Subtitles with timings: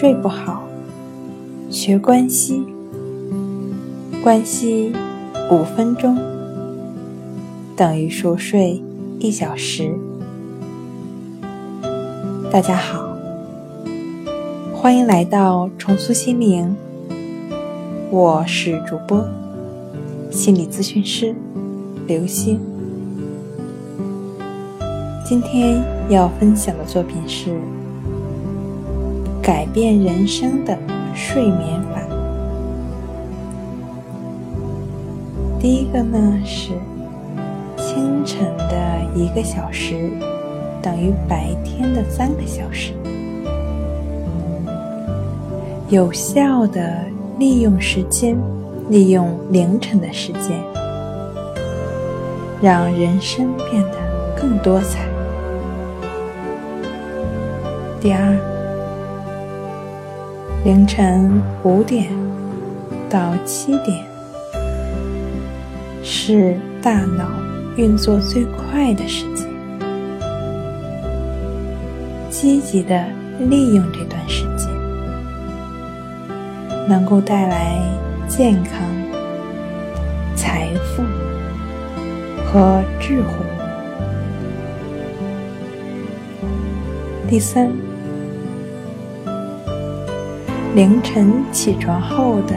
[0.00, 0.62] 睡不好，
[1.68, 2.64] 学关息。
[4.22, 4.94] 关息
[5.50, 6.16] 五分钟
[7.76, 8.82] 等于熟睡
[9.18, 9.94] 一小时。
[12.50, 13.14] 大家好，
[14.72, 16.74] 欢迎来到重塑心灵，
[18.10, 19.22] 我是主播
[20.30, 21.34] 心理咨询师
[22.06, 22.58] 刘星。
[25.26, 27.60] 今天要分享的作品是
[29.50, 30.78] 改变人生的
[31.12, 32.00] 睡眠法。
[35.58, 36.68] 第一个呢是
[37.76, 40.08] 清晨的一个小时
[40.80, 42.92] 等于白天的三个小时，
[45.88, 47.04] 有效的
[47.36, 48.38] 利用时间，
[48.88, 50.62] 利用凌晨的时间，
[52.62, 53.98] 让人生变得
[54.40, 55.00] 更多彩。
[58.00, 58.38] 第二，
[60.62, 62.12] 凌晨五点
[63.08, 64.04] 到七点。
[66.02, 67.24] 是大脑
[67.76, 69.48] 运作最快的时间，
[72.28, 73.02] 积极的
[73.38, 74.68] 利用这段时间，
[76.86, 77.80] 能够带来
[78.28, 78.82] 健康、
[80.36, 81.02] 财富
[82.44, 83.28] 和智慧。
[87.30, 87.72] 第三，
[90.74, 92.54] 凌晨起床后的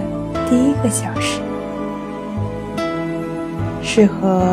[0.50, 1.42] 第一个小时。
[3.82, 4.44] 适合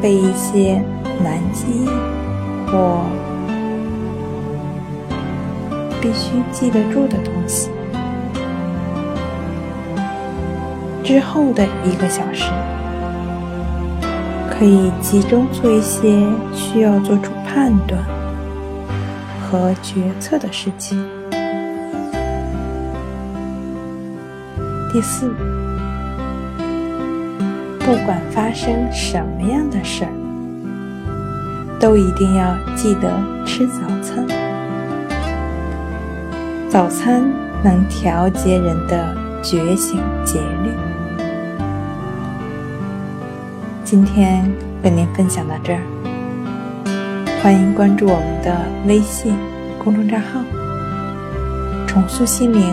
[0.00, 0.82] 背一些
[1.22, 1.86] 难记
[2.66, 3.00] 或
[6.00, 7.68] 必须记得住的东西。
[11.04, 12.50] 之后的一个小时，
[14.50, 18.02] 可以集中做一些需要做出判断
[19.42, 21.06] 和决策的事情。
[24.96, 25.30] 第四。
[27.80, 30.10] 不管发生什么样的事儿，
[31.78, 33.12] 都一定要记得
[33.44, 34.26] 吃早餐。
[36.70, 37.30] 早餐
[37.62, 40.70] 能调节人的觉醒节律。
[43.84, 44.50] 今天
[44.82, 45.82] 跟您分享到这儿，
[47.42, 48.56] 欢迎关注我们的
[48.86, 49.34] 微信
[49.78, 50.40] 公众账号
[51.86, 52.72] “重塑心灵